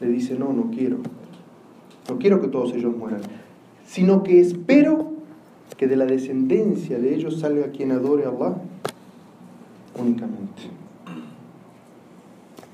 le 0.00 0.06
dice, 0.08 0.38
"No, 0.38 0.52
no 0.52 0.70
quiero. 0.70 0.98
No 2.08 2.18
quiero 2.18 2.40
que 2.40 2.48
todos 2.48 2.72
ellos 2.72 2.96
mueran, 2.96 3.20
sino 3.86 4.22
que 4.22 4.40
espero 4.40 5.12
que 5.76 5.86
de 5.88 5.96
la 5.96 6.06
descendencia 6.06 6.98
de 6.98 7.14
ellos 7.14 7.40
salga 7.40 7.70
quien 7.70 7.92
adore 7.92 8.24
a 8.24 8.28
Allah 8.28 8.56
únicamente." 9.98 10.62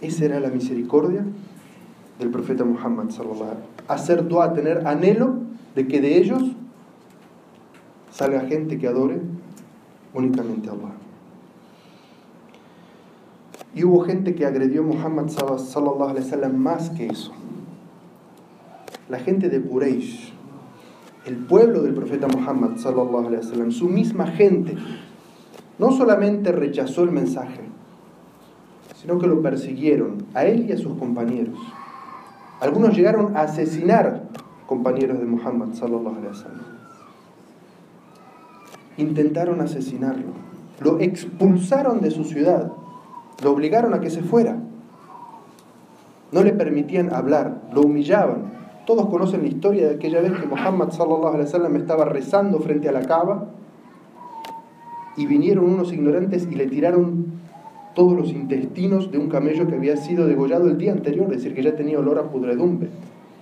Esa 0.01 0.27
era 0.27 0.39
la 0.39 0.51
misericordia 0.51 1.25
del 2.19 2.31
profeta 2.31 2.65
Muhammad 2.65 3.11
sallallahu 3.11 3.43
alaihi. 3.43 3.69
Hacer 3.89 4.29
dua, 4.29 4.53
tener 4.53 4.87
anhelo 4.87 5.39
de 5.75 5.89
que 5.89 6.01
de 6.01 6.19
ellos 6.19 6.43
salga 8.13 8.43
gente 8.43 8.79
que 8.79 8.87
adore 8.87 9.21
únicamente 10.13 10.69
a 10.69 10.73
Allah. 10.73 11.04
Y 13.75 13.83
hubo 13.83 14.01
gente 14.05 14.35
que 14.35 14.47
agredió 14.47 14.83
a 14.83 14.87
Muhammad 14.87 15.29
sallallahu 15.29 16.53
más 16.57 16.91
que 16.91 17.07
eso. 17.07 17.33
La 19.09 19.19
gente 19.19 19.49
de 19.49 19.61
Quraysh, 19.61 20.33
el 21.27 21.37
pueblo 21.37 21.83
del 21.83 21.95
profeta 21.95 22.29
Muhammad 22.29 22.77
sallallahu 22.77 23.27
alaihi 23.27 23.45
wasallam, 23.45 23.73
su 23.73 23.89
misma 23.89 24.29
gente, 24.29 24.77
no 25.79 25.91
solamente 25.91 26.53
rechazó 26.53 27.03
el 27.03 27.11
mensaje, 27.11 27.63
sino 29.01 29.19
que 29.19 29.27
lo 29.27 29.43
persiguieron 29.43 30.25
a 30.35 30.45
él 30.45 30.67
y 30.69 30.73
a 30.73 30.79
sus 30.79 30.97
compañeros. 30.97 31.59
Algunos 32.61 32.97
llegaron 32.97 33.37
a 33.37 33.43
asesinar 33.43 34.29
compañeros 34.67 35.19
de 35.19 35.27
Muhammad 35.27 35.75
sallallahu. 35.75 36.17
Intentaron 38.97 39.61
asesinarlo, 39.61 40.33
lo 40.81 41.01
expulsaron 41.01 42.01
de 42.01 42.13
su 42.13 42.25
ciudad, 42.25 42.73
lo 43.43 43.53
obligaron 43.53 43.95
a 43.95 44.01
que 44.01 44.11
se 44.11 44.23
fuera. 44.23 44.57
No 46.33 46.43
le 46.43 46.53
permitían 46.53 47.13
hablar, 47.13 47.63
lo 47.73 47.83
humillaban. 47.83 48.53
Todos 48.87 49.07
conocen 49.07 49.43
la 49.43 49.49
historia 49.49 49.89
de 49.89 49.95
aquella 49.95 50.21
vez 50.21 50.33
que 50.33 50.47
Muhammad 50.47 50.91
sallallahu 50.91 51.29
alaihi 51.29 51.45
wasallam 51.45 51.77
estaba 51.77 52.05
rezando 52.05 52.59
frente 52.61 52.89
a 52.89 52.93
la 52.93 53.03
Kaaba 53.03 53.47
y 55.17 55.27
vinieron 55.27 55.65
unos 55.65 55.93
ignorantes 55.93 56.47
y 56.51 56.55
le 56.55 56.67
tiraron 56.67 57.27
todos 57.95 58.17
los 58.17 58.33
intestinos 58.33 59.11
de 59.13 59.19
un 59.19 59.29
camello 59.29 59.67
que 59.69 59.77
había 59.77 59.97
sido 59.97 60.27
degollado 60.27 60.67
el 60.67 60.77
día 60.77 60.93
anterior, 60.93 61.27
es 61.31 61.39
decir, 61.39 61.55
que 61.55 61.63
ya 61.63 61.77
tenía 61.77 61.99
olor 61.99 62.19
a 62.19 62.25
pudredumbre. 62.25 62.89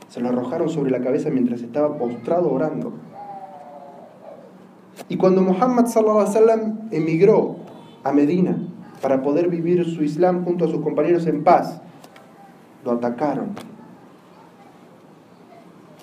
Se 0.09 0.21
lo 0.21 0.29
arrojaron 0.29 0.69
sobre 0.69 0.91
la 0.91 1.01
cabeza 1.01 1.31
mientras 1.31 1.63
estaba 1.63 1.97
postrado 1.97 2.53
orando. 2.53 2.93
Y 5.09 5.17
cuando 5.17 5.41
Muhammad 5.41 5.87
sallallahu 5.87 6.21
alaihi 6.21 6.35
wasallam 6.35 6.79
emigró 6.91 7.57
a 8.05 8.13
Medina 8.13 8.59
para 9.03 9.21
poder 9.21 9.49
vivir 9.49 9.85
su 9.85 10.05
Islam 10.05 10.45
junto 10.45 10.65
a 10.65 10.69
sus 10.69 10.81
compañeros 10.81 11.27
en 11.27 11.43
paz, 11.43 11.83
lo 12.85 12.93
atacaron. 12.93 13.49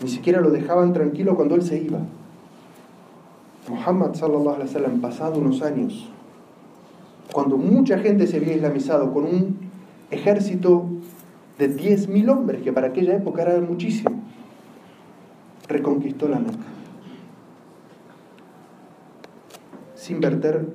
Ni 0.03 0.10
siquiera 0.10 0.41
lo 0.41 0.51
dejaban 0.51 0.91
tranquilo 0.94 1.36
cuando 1.36 1.56
él 1.56 1.63
se 1.63 1.77
iba. 1.77 2.00
Muhammad 3.70 4.13
sallallahu 4.15 4.56
alaihi 4.56 4.68
wasallam, 4.68 5.01
pasado 5.01 5.39
unos 5.39 5.62
años, 5.62 6.10
cuando 7.32 7.58
mucha 7.58 8.00
gente 8.00 8.27
se 8.27 8.38
había 8.38 8.56
islamizado 8.56 9.13
con 9.13 9.24
un 9.24 9.58
ejército 10.12 10.86
de 11.58 11.74
10.000 11.74 12.29
hombres, 12.29 12.62
que 12.63 12.74
para 12.74 12.88
aquella 12.88 13.15
época 13.15 13.44
era 13.44 13.62
muchísimo, 13.62 14.24
reconquistó 15.68 16.27
la 16.27 16.39
Meca. 16.39 16.58
Sin 19.96 20.20
verter 20.20 20.65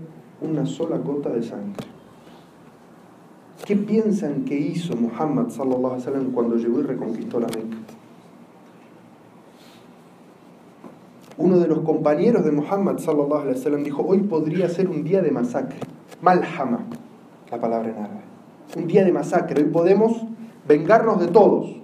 una 0.40 0.64
sola 0.64 0.98
gota 0.98 1.30
de 1.30 1.42
sangre. 1.42 1.93
¿Qué 3.64 3.76
piensan 3.76 4.44
que 4.44 4.54
hizo 4.58 4.94
Muhammad 4.94 5.48
sallallahu 5.48 5.94
wasallam 5.94 6.32
cuando 6.32 6.56
llegó 6.56 6.80
y 6.80 6.82
reconquistó 6.82 7.40
la 7.40 7.46
Meca? 7.46 7.78
Uno 11.38 11.58
de 11.58 11.66
los 11.66 11.78
compañeros 11.80 12.44
de 12.44 12.52
Muhammad 12.52 12.98
sallallahu 12.98 13.48
wasallam 13.48 13.82
dijo, 13.82 14.04
hoy 14.06 14.18
podría 14.18 14.68
ser 14.68 14.90
un 14.90 15.02
día 15.02 15.22
de 15.22 15.30
masacre. 15.30 15.78
Malhama, 16.20 16.80
la 17.50 17.58
palabra 17.58 17.88
en 17.88 17.96
árabe. 17.96 18.20
Un 18.76 18.86
día 18.86 19.02
de 19.02 19.12
masacre, 19.12 19.62
hoy 19.62 19.70
podemos 19.70 20.12
vengarnos 20.68 21.18
de 21.18 21.28
todos. 21.28 21.74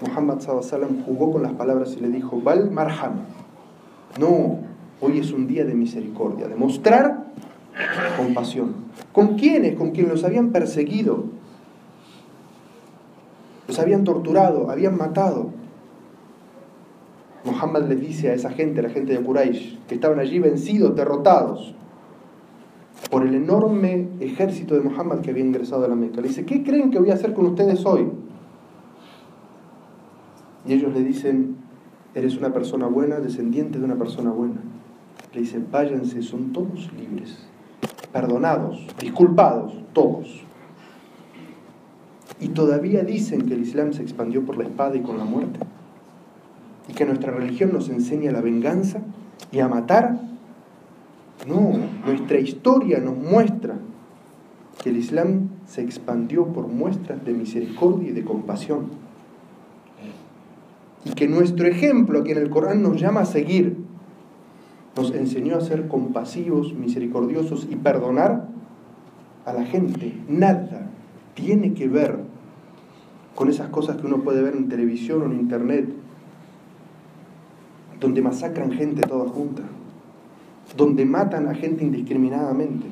Muhammad 0.00 0.40
sallallahu 0.40 0.64
wasallam 0.64 1.04
jugó 1.04 1.30
con 1.30 1.42
las 1.42 1.52
palabras 1.52 1.94
y 1.98 2.00
le 2.00 2.08
dijo, 2.08 2.40
Val 2.40 2.70
marhama. 2.70 3.26
No, 4.18 4.60
hoy 5.02 5.18
es 5.18 5.30
un 5.30 5.46
día 5.46 5.66
de 5.66 5.74
misericordia, 5.74 6.48
de 6.48 6.56
mostrar 6.56 7.26
compasión. 8.16 8.89
¿Con 9.12 9.36
quiénes? 9.36 9.76
Con 9.76 9.90
quienes 9.90 10.12
los 10.12 10.24
habían 10.24 10.50
perseguido, 10.50 11.24
los 13.68 13.78
habían 13.78 14.04
torturado, 14.04 14.70
habían 14.70 14.96
matado. 14.96 15.50
Muhammad 17.44 17.88
les 17.88 18.00
dice 18.00 18.30
a 18.30 18.34
esa 18.34 18.50
gente, 18.50 18.82
la 18.82 18.90
gente 18.90 19.12
de 19.12 19.20
Quraysh, 19.24 19.78
que 19.86 19.94
estaban 19.94 20.18
allí 20.18 20.38
vencidos, 20.38 20.94
derrotados 20.94 21.74
por 23.10 23.26
el 23.26 23.34
enorme 23.34 24.08
ejército 24.20 24.74
de 24.74 24.80
Muhammad 24.80 25.20
que 25.20 25.30
había 25.30 25.44
ingresado 25.44 25.84
a 25.84 25.88
la 25.88 25.94
Meca. 25.94 26.20
Le 26.20 26.28
dice, 26.28 26.44
¿qué 26.44 26.62
creen 26.62 26.90
que 26.90 26.98
voy 26.98 27.10
a 27.10 27.14
hacer 27.14 27.32
con 27.32 27.46
ustedes 27.46 27.84
hoy? 27.86 28.08
Y 30.66 30.74
ellos 30.74 30.92
le 30.92 31.02
dicen, 31.02 31.56
eres 32.14 32.36
una 32.36 32.52
persona 32.52 32.86
buena, 32.86 33.18
descendiente 33.20 33.78
de 33.78 33.84
una 33.84 33.96
persona 33.96 34.30
buena. 34.30 34.60
Le 35.32 35.40
dicen, 35.40 35.66
váyanse, 35.70 36.22
son 36.22 36.52
todos 36.52 36.90
libres, 36.92 37.46
perdonados, 38.12 38.86
disculpados, 39.00 39.72
todos. 39.92 40.42
Y 42.40 42.48
todavía 42.48 43.02
dicen 43.02 43.42
que 43.42 43.54
el 43.54 43.62
Islam 43.62 43.92
se 43.92 44.02
expandió 44.02 44.44
por 44.44 44.56
la 44.56 44.64
espada 44.64 44.96
y 44.96 45.00
con 45.00 45.18
la 45.18 45.24
muerte. 45.24 45.60
Y 46.88 46.94
que 46.94 47.04
nuestra 47.04 47.32
religión 47.32 47.72
nos 47.72 47.88
enseña 47.88 48.32
la 48.32 48.40
venganza 48.40 49.00
y 49.52 49.60
a 49.60 49.68
matar. 49.68 50.18
No, 51.46 51.72
nuestra 52.04 52.38
historia 52.38 52.98
nos 52.98 53.16
muestra 53.16 53.76
que 54.82 54.90
el 54.90 54.96
Islam 54.96 55.50
se 55.66 55.82
expandió 55.82 56.46
por 56.46 56.68
muestras 56.68 57.24
de 57.24 57.32
misericordia 57.32 58.10
y 58.10 58.12
de 58.12 58.24
compasión. 58.24 58.86
Y 61.04 61.10
que 61.12 61.28
nuestro 61.28 61.66
ejemplo, 61.66 62.24
que 62.24 62.32
en 62.32 62.38
el 62.38 62.50
Corán 62.50 62.82
nos 62.82 63.00
llama 63.00 63.20
a 63.20 63.26
seguir, 63.26 63.76
nos 64.96 65.12
enseñó 65.14 65.56
a 65.56 65.60
ser 65.60 65.88
compasivos, 65.88 66.74
misericordiosos 66.74 67.66
y 67.70 67.76
perdonar 67.76 68.48
a 69.44 69.52
la 69.52 69.64
gente. 69.64 70.12
Nada 70.28 70.88
tiene 71.34 71.74
que 71.74 71.88
ver 71.88 72.18
con 73.34 73.48
esas 73.48 73.68
cosas 73.68 73.96
que 73.96 74.06
uno 74.06 74.18
puede 74.18 74.42
ver 74.42 74.54
en 74.54 74.68
televisión 74.68 75.22
o 75.22 75.26
en 75.26 75.40
internet, 75.40 75.88
donde 78.00 78.22
masacran 78.22 78.72
gente 78.72 79.02
toda 79.02 79.28
junta, 79.28 79.62
donde 80.76 81.04
matan 81.04 81.48
a 81.48 81.54
gente 81.54 81.84
indiscriminadamente, 81.84 82.86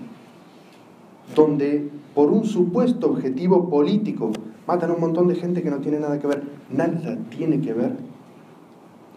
donde 1.35 1.91
por 2.15 2.31
un 2.31 2.45
supuesto 2.45 3.11
objetivo 3.11 3.69
político 3.69 4.33
matan 4.67 4.91
a 4.91 4.95
un 4.95 5.01
montón 5.01 5.29
de 5.29 5.35
gente 5.35 5.63
que 5.63 5.71
no 5.71 5.79
tiene 5.79 5.99
nada 5.99 6.19
que 6.19 6.27
ver. 6.27 6.43
Nada 6.71 7.19
tiene 7.31 7.61
que 7.61 7.73
ver 7.73 8.08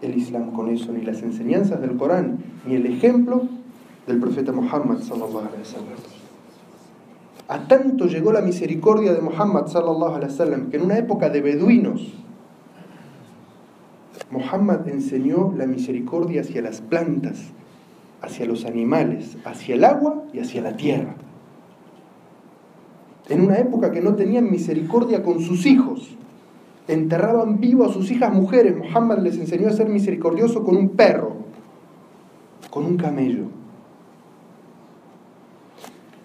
el 0.02 0.16
Islam 0.16 0.52
con 0.52 0.68
eso, 0.68 0.92
ni 0.92 1.02
las 1.02 1.22
enseñanzas 1.22 1.80
del 1.80 1.96
Corán, 1.96 2.38
ni 2.66 2.74
el 2.74 2.86
ejemplo 2.86 3.48
del 4.06 4.18
profeta 4.18 4.52
Muhammad 4.52 4.98
sallallahu 4.98 5.38
alaihi 5.38 5.60
wasallam. 5.60 5.98
A 7.48 7.68
tanto 7.68 8.06
llegó 8.06 8.32
la 8.32 8.40
misericordia 8.40 9.12
de 9.12 9.20
Muhammad 9.20 9.66
sallallahu 9.66 10.14
alaihi 10.14 10.32
wasallam 10.32 10.70
que 10.70 10.76
en 10.76 10.84
una 10.84 10.98
época 10.98 11.28
de 11.30 11.40
beduinos 11.40 12.14
Muhammad 14.30 14.88
enseñó 14.88 15.52
la 15.56 15.66
misericordia 15.66 16.40
hacia 16.40 16.62
las 16.62 16.80
plantas, 16.80 17.52
hacia 18.22 18.46
los 18.46 18.64
animales, 18.64 19.36
hacia 19.44 19.74
el 19.74 19.84
agua 19.84 20.24
y 20.32 20.38
hacia 20.38 20.62
la 20.62 20.76
tierra. 20.76 21.14
En 23.28 23.42
una 23.42 23.58
época 23.58 23.92
que 23.92 24.00
no 24.00 24.14
tenían 24.14 24.50
misericordia 24.50 25.22
con 25.22 25.40
sus 25.40 25.66
hijos, 25.66 26.16
enterraban 26.88 27.60
vivo 27.60 27.84
a 27.84 27.92
sus 27.92 28.10
hijas 28.10 28.32
mujeres. 28.32 28.76
Muhammad 28.76 29.18
les 29.18 29.38
enseñó 29.38 29.68
a 29.68 29.72
ser 29.72 29.88
misericordioso 29.88 30.64
con 30.64 30.76
un 30.76 30.90
perro, 30.90 31.36
con 32.70 32.84
un 32.84 32.96
camello. 32.96 33.44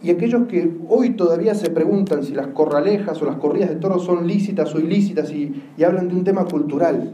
Y 0.01 0.11
aquellos 0.11 0.47
que 0.47 0.77
hoy 0.87 1.11
todavía 1.11 1.55
se 1.55 1.69
preguntan 1.69 2.23
si 2.23 2.33
las 2.33 2.47
corralejas 2.47 3.21
o 3.21 3.25
las 3.25 3.37
corridas 3.37 3.69
de 3.69 3.75
toros 3.77 4.05
son 4.05 4.27
lícitas 4.27 4.73
o 4.75 4.79
ilícitas 4.79 5.31
y, 5.31 5.63
hablan 5.83 6.07
de 6.07 6.15
un 6.15 6.23
tema 6.23 6.45
cultural, 6.45 7.13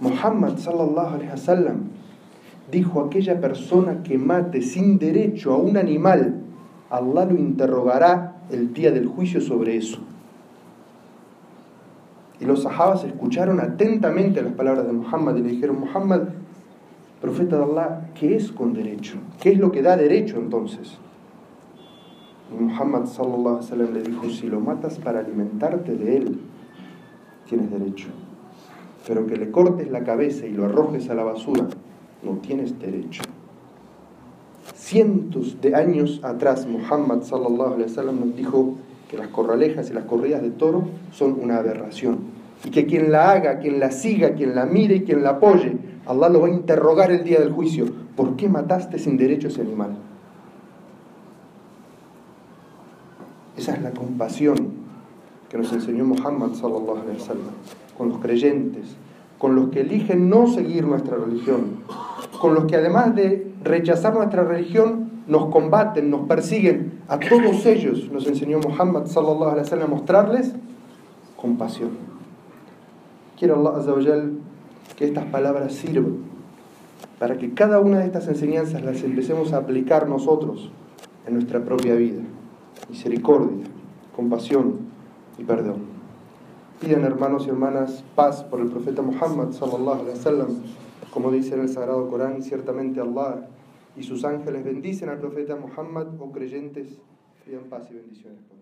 Muhammad 0.00 0.56
sallallahu 0.56 1.14
alaihi 1.14 1.30
wasallam 1.30 1.90
dijo 2.70 3.00
aquella 3.00 3.40
persona 3.40 4.02
que 4.02 4.16
mate 4.16 4.62
sin 4.62 4.98
derecho 4.98 5.52
a 5.52 5.56
un 5.56 5.76
animal, 5.76 6.40
Allah 6.88 7.24
lo 7.26 7.36
interrogará 7.36 8.42
el 8.50 8.72
día 8.72 8.90
del 8.90 9.06
juicio 9.06 9.40
sobre 9.40 9.76
eso. 9.76 9.98
Y 12.40 12.46
los 12.46 12.62
sahabas 12.62 13.04
escucharon 13.04 13.60
atentamente 13.60 14.40
las 14.40 14.54
palabras 14.54 14.86
de 14.86 14.92
Muhammad 14.92 15.36
y 15.36 15.42
le 15.42 15.50
dijeron, 15.50 15.80
Muhammad, 15.80 16.22
profeta 17.20 17.58
de 17.58 17.64
Allah, 17.64 18.10
¿qué 18.14 18.34
es 18.34 18.50
con 18.50 18.72
derecho? 18.72 19.18
¿Qué 19.40 19.52
es 19.52 19.58
lo 19.58 19.70
que 19.70 19.82
da 19.82 19.96
derecho 19.96 20.38
entonces? 20.38 20.96
Y 22.50 22.62
Muhammad 22.62 23.04
sallallahu 23.04 23.40
alaihi 23.40 23.64
wasallam 23.64 23.94
le 23.94 24.02
dijo, 24.02 24.30
si 24.30 24.48
lo 24.48 24.60
matas 24.60 24.98
para 24.98 25.20
alimentarte 25.20 25.94
de 25.94 26.16
él, 26.16 26.40
tienes 27.46 27.70
derecho. 27.70 28.08
Pero 29.06 29.26
que 29.26 29.36
le 29.36 29.50
cortes 29.50 29.90
la 29.90 30.02
cabeza 30.02 30.46
y 30.46 30.52
lo 30.52 30.64
arrojes 30.64 31.10
a 31.10 31.14
la 31.14 31.24
basura, 31.24 31.66
no 32.22 32.32
tienes 32.38 32.78
derecho. 32.78 33.22
Cientos 34.74 35.60
de 35.60 35.74
años 35.74 36.20
atrás, 36.24 36.66
Muhammad 36.66 37.22
sallallahu 37.22 37.76
nos 37.76 38.36
dijo 38.36 38.76
que 39.10 39.18
las 39.18 39.28
corralejas 39.28 39.90
y 39.90 39.92
las 39.92 40.04
corridas 40.04 40.40
de 40.40 40.50
toro 40.50 40.84
son 41.12 41.36
una 41.42 41.56
aberración. 41.56 42.18
Y 42.64 42.70
que 42.70 42.86
quien 42.86 43.10
la 43.10 43.32
haga, 43.32 43.58
quien 43.58 43.80
la 43.80 43.90
siga, 43.90 44.34
quien 44.34 44.54
la 44.54 44.66
mire 44.66 44.96
y 44.96 45.00
quien 45.02 45.24
la 45.24 45.30
apoye, 45.30 45.76
Allah 46.06 46.28
lo 46.28 46.42
va 46.42 46.46
a 46.46 46.50
interrogar 46.50 47.10
el 47.10 47.24
día 47.24 47.40
del 47.40 47.50
juicio. 47.50 47.86
¿Por 48.14 48.36
qué 48.36 48.48
mataste 48.48 49.00
sin 49.00 49.16
derecho 49.16 49.48
ese 49.48 49.62
animal? 49.62 49.96
Esa 53.56 53.74
es 53.74 53.82
la 53.82 53.90
compasión 53.90 54.56
que 55.48 55.58
nos 55.58 55.72
enseñó 55.72 56.04
Muhammad 56.04 56.52
sallallahu 56.52 56.98
alaihi 56.98 57.18
wasallam 57.18 57.54
con 57.98 58.10
los 58.10 58.18
creyentes, 58.18 58.96
con 59.38 59.56
los 59.56 59.70
que 59.70 59.80
eligen 59.80 60.30
no 60.30 60.46
seguir 60.46 60.86
nuestra 60.86 61.16
religión, 61.16 61.80
con 62.40 62.54
los 62.54 62.66
que 62.66 62.76
además 62.76 63.16
de 63.16 63.52
rechazar 63.64 64.14
nuestra 64.14 64.44
religión 64.44 65.10
nos 65.30 65.46
combaten, 65.46 66.10
nos 66.10 66.26
persiguen, 66.26 67.02
a 67.06 67.16
todos 67.20 67.64
ellos 67.64 68.10
nos 68.10 68.26
enseñó 68.26 68.58
Muhammad 68.58 69.06
sallallahu 69.06 69.50
alaihi 69.50 69.62
wasallam 69.62 69.86
a 69.86 69.94
mostrarles 69.94 70.52
compasión. 71.36 71.90
Quiero 73.38 73.54
Allah 73.54 73.78
azza 73.78 73.94
wa 73.94 74.02
jal 74.02 74.32
que 74.96 75.04
estas 75.04 75.26
palabras 75.26 75.72
sirvan 75.72 76.16
para 77.20 77.38
que 77.38 77.54
cada 77.54 77.78
una 77.78 78.00
de 78.00 78.06
estas 78.06 78.26
enseñanzas 78.26 78.82
las 78.82 79.04
empecemos 79.04 79.52
a 79.52 79.58
aplicar 79.58 80.08
nosotros 80.08 80.72
en 81.28 81.34
nuestra 81.34 81.64
propia 81.64 81.94
vida. 81.94 82.22
Misericordia, 82.88 83.66
compasión 84.16 84.78
y 85.38 85.44
perdón. 85.44 85.84
Pidan 86.80 87.04
hermanos 87.04 87.46
y 87.46 87.50
hermanas 87.50 88.02
paz 88.16 88.42
por 88.42 88.60
el 88.60 88.66
profeta 88.66 89.00
Muhammad 89.00 89.52
sallallahu 89.52 90.00
alaihi 90.00 90.18
wasallam, 90.18 90.48
como 91.12 91.30
dice 91.30 91.54
en 91.54 91.60
el 91.60 91.68
sagrado 91.68 92.10
Corán, 92.10 92.42
ciertamente 92.42 93.00
Allah 93.00 93.46
y 93.96 94.02
sus 94.02 94.24
ángeles 94.24 94.64
bendicen 94.64 95.08
al 95.08 95.18
profeta 95.18 95.56
Muhammad 95.56 96.20
o 96.20 96.30
creyentes, 96.30 97.00
pidan 97.44 97.64
paz 97.64 97.88
y 97.90 97.94
bendiciones. 97.94 98.59